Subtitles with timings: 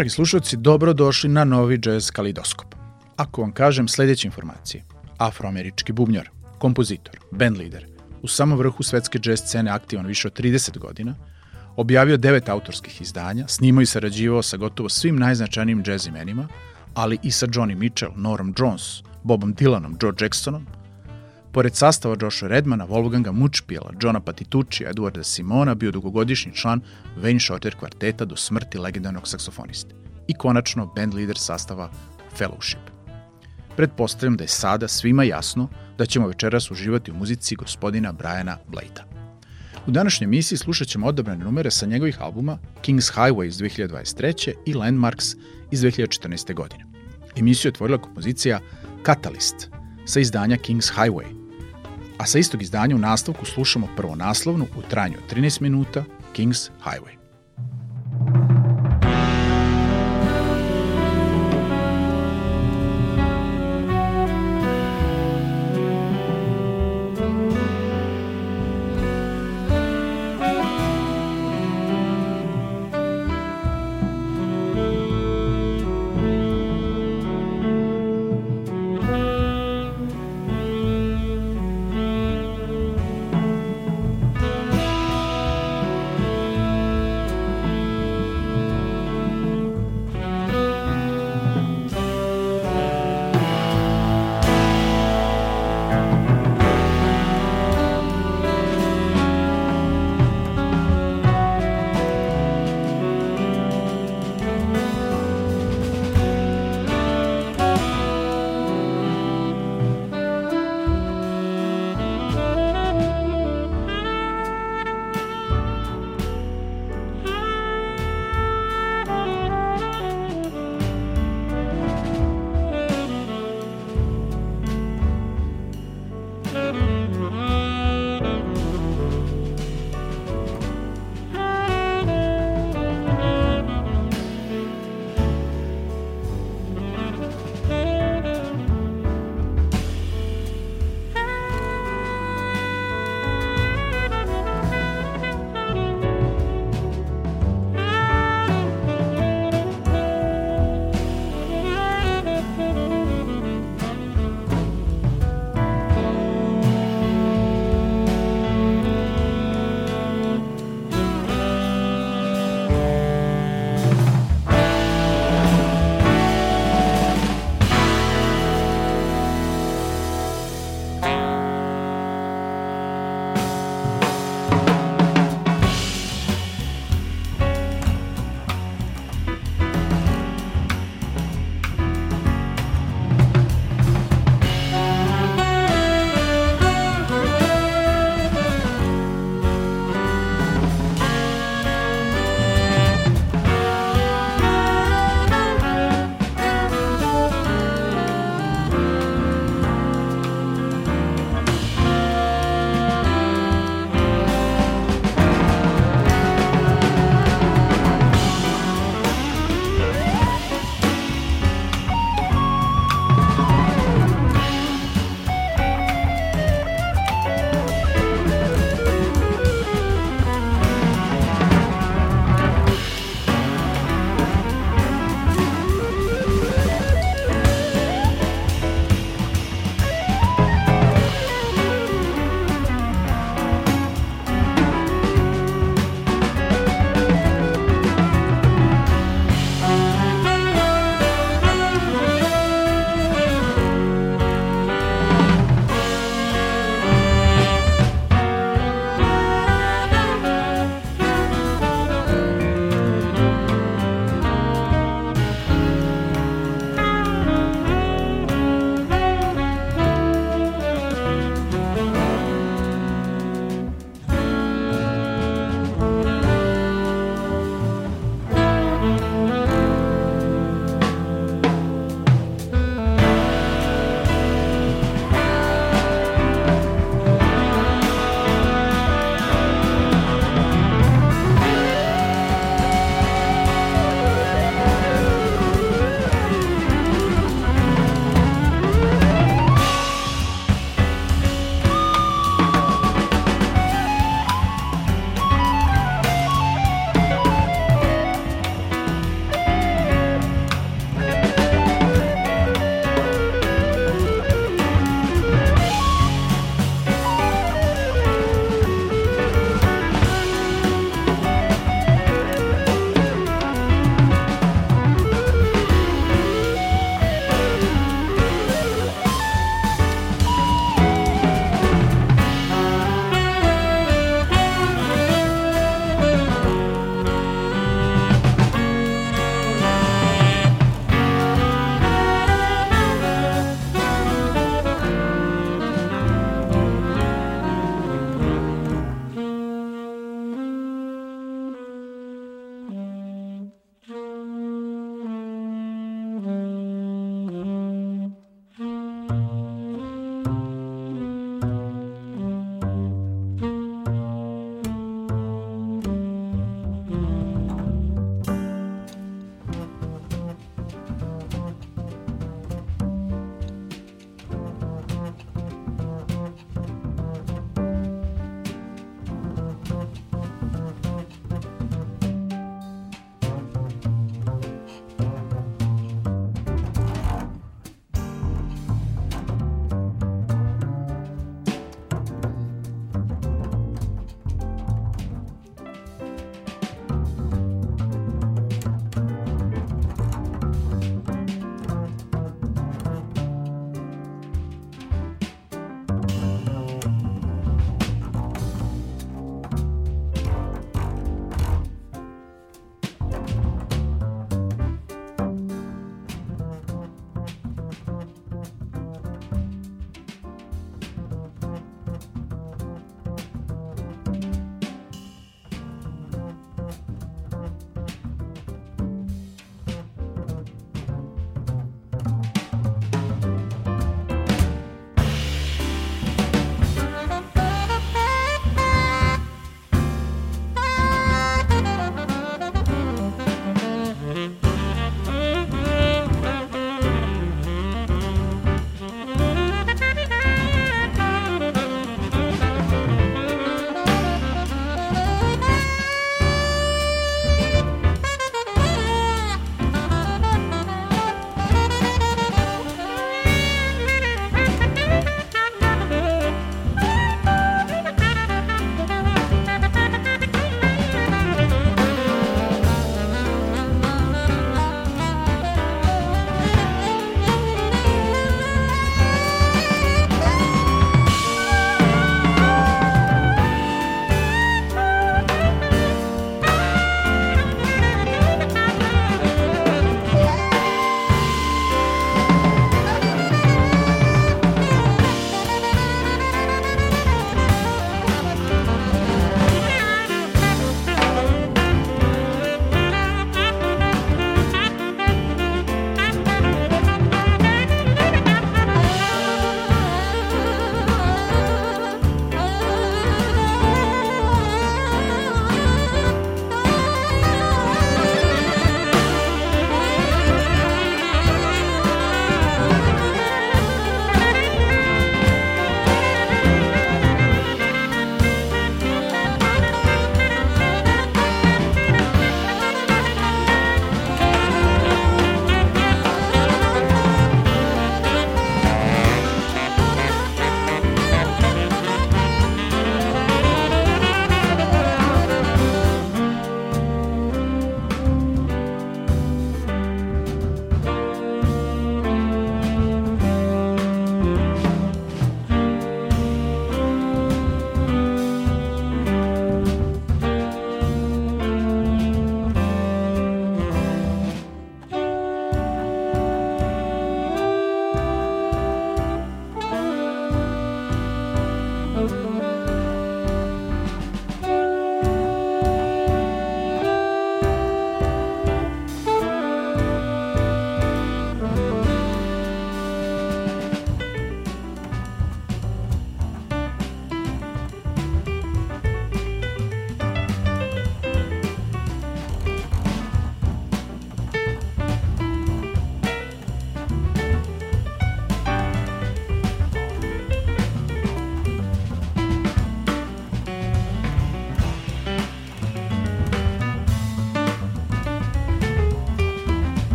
[0.00, 2.74] Dragi slušalci, dobro došli na novi jazz kalidoskop.
[3.16, 4.84] Ako vam kažem sledeće informacije,
[5.18, 7.86] afroamerički bubnjar, kompozitor, bandleader,
[8.22, 11.14] u samom vrhu svetske jazz scene aktivan više od 30 godina,
[11.76, 16.48] objavio devet autorskih izdanja, snimao i sarađivao sa gotovo svim najznačajnijim jazz imenima,
[16.94, 20.66] ali i sa Johnny Mitchell, Norm Jones, Bobom Dylanom, Joe Jacksonom,
[21.52, 26.80] Pored sastava Joshua Redmana, Wolfganga Mučpijela, Johna Patitucci, Eduarda Simona bio dugogodišnji član
[27.22, 29.94] Wayne Shorter kvarteta do smrti legendarnog saksofoniste
[30.28, 31.90] i konačno band lider sastava
[32.38, 32.90] Fellowship.
[33.76, 35.68] Pretpostavljam da je sada svima jasno
[35.98, 39.04] da ćemo večeras uživati u muzici gospodina Briana Blajta.
[39.86, 44.52] U današnjoj emisiji slušat ćemo odabrane numere sa njegovih albuma King's Highway iz 2023.
[44.66, 45.26] i Landmarks
[45.70, 46.54] iz 2014.
[46.54, 46.86] godine.
[47.36, 48.60] Emisiju je otvorila kompozicija
[49.04, 49.68] Catalyst
[50.04, 51.39] sa izdanja King's Highway,
[52.20, 56.04] a sa istog izdanja u nastavku slušamo prvo naslovnu u trajanju 13 minuta
[56.36, 57.20] King's Highway.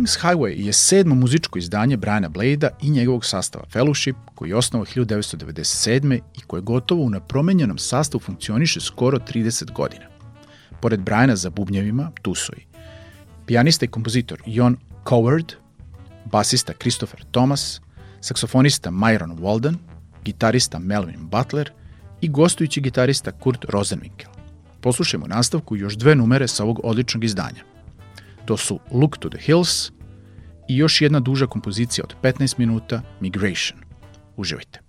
[0.00, 4.86] King's Highway je sedmo muzičko izdanje Briana Blade-a i njegovog sastava Fellowship, koji je osnovao
[4.86, 6.20] 1997.
[6.38, 10.04] i koje gotovo u napromenjenom sastavu funkcioniše skoro 30 godina.
[10.80, 12.60] Pored Briana za bubnjevima, tu su i
[13.46, 15.52] pijanista i kompozitor Jon Coward,
[16.24, 17.80] basista Christopher Thomas,
[18.20, 19.74] saksofonista Myron Walden,
[20.24, 21.70] gitarista Melvin Butler
[22.20, 24.28] i gostujući gitarista Kurt Rosenwinkel.
[24.80, 27.70] Poslušajmo nastavku još dve numere sa ovog odličnog izdanja.
[28.50, 29.90] To su Look to the Hills
[30.68, 33.80] i još jedna duža kompozicija od 15 minuta Migration.
[34.36, 34.80] Uživajte.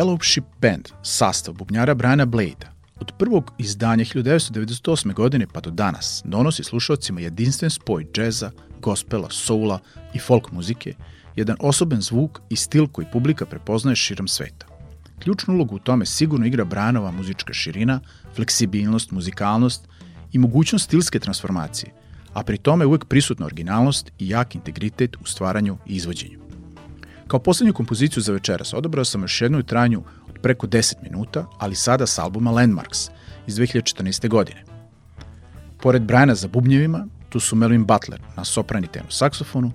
[0.00, 2.66] Fellowship Band, sastav bubnjara Briana Blade,
[3.00, 5.14] od prvog izdanja 1998.
[5.14, 8.50] godine pa do danas donosi slušalcima jedinstven spoj džeza,
[8.82, 9.78] gospela, soula
[10.14, 10.94] i folk muzike,
[11.36, 14.66] jedan osoben zvuk i stil koji publika prepoznaje širom sveta.
[15.18, 18.00] Ključnu ulogu u tome sigurno igra Branova muzička širina,
[18.36, 19.88] fleksibilnost, muzikalnost
[20.32, 21.92] i mogućnost stilske transformacije,
[22.32, 26.39] a pri tome uvek prisutna originalnost i jak integritet u stvaranju i izvođenju.
[27.30, 31.74] Kao poslednju kompoziciju za večeras odabrao sam još jednu trajanju od preko 10 minuta, ali
[31.74, 32.98] sada s albuma Landmarks
[33.46, 34.28] iz 2014.
[34.28, 34.64] godine.
[35.82, 39.72] Pored Briana za bubnjevima, tu su Melvin Butler na soprani tenu saksofonu,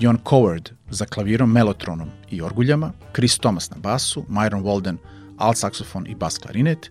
[0.00, 4.96] John Coward za klavirom, melotronom i orguljama, Chris Thomas na basu, Myron Walden
[5.38, 6.90] alt saksofon i bas klarinet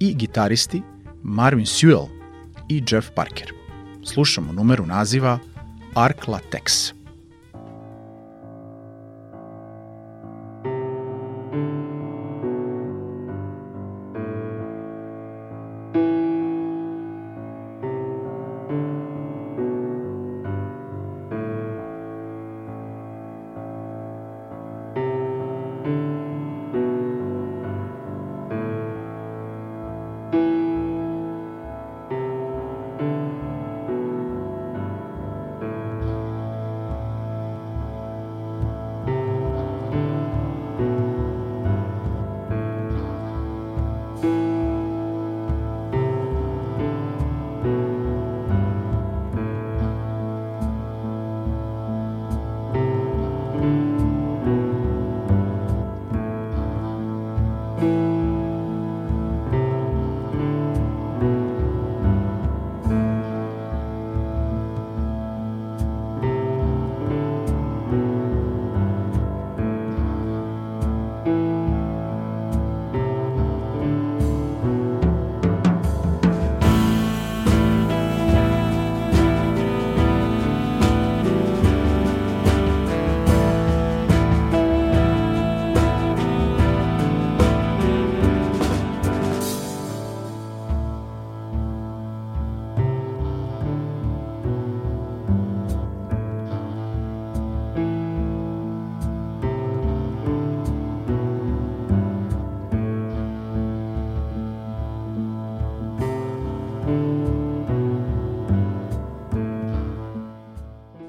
[0.00, 0.82] i gitaristi
[1.22, 2.08] Marvin Sewell
[2.68, 3.52] i Jeff Parker.
[4.04, 5.38] Slušamo numeru naziva
[5.94, 6.26] Arc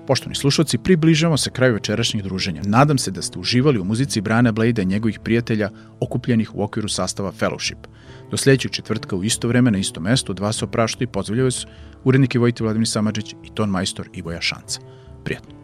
[0.08, 2.62] Poštovni slušalci, približavamo se kraju večerašnjeg druženja.
[2.66, 6.88] Nadam se da ste uživali u muzici Brana Blade i njegovih prijatelja okupljenih u okviru
[6.88, 7.88] sastava Fellowship.
[8.32, 11.68] Do sledećeg četvrtka u isto vreme na isto mesto dva se opraštu i pozdravljaju se
[12.03, 14.80] urednik Vojti Vladimir Samadžić i ton majstor Ivoja Šanca.
[15.24, 15.56] Prijatno.